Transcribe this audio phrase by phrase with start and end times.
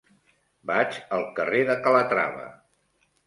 [0.69, 2.47] Vaig al carrer de Calatrava.